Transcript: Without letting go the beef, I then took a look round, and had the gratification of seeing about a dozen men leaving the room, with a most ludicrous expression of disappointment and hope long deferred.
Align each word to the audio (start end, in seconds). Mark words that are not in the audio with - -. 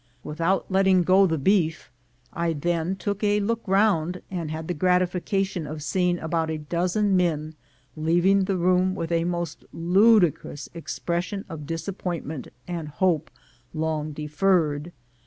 Without 0.23 0.65
letting 0.71 1.03
go 1.03 1.27
the 1.27 1.37
beef, 1.37 1.91
I 2.33 2.53
then 2.53 2.95
took 2.95 3.23
a 3.23 3.39
look 3.39 3.61
round, 3.67 4.23
and 4.31 4.49
had 4.49 4.67
the 4.67 4.73
gratification 4.73 5.67
of 5.67 5.83
seeing 5.83 6.17
about 6.17 6.49
a 6.49 6.57
dozen 6.57 7.15
men 7.15 7.53
leaving 7.95 8.45
the 8.45 8.57
room, 8.57 8.95
with 8.95 9.11
a 9.11 9.25
most 9.25 9.63
ludicrous 9.71 10.69
expression 10.73 11.45
of 11.47 11.67
disappointment 11.67 12.47
and 12.67 12.87
hope 12.87 13.29
long 13.75 14.11
deferred. 14.11 14.91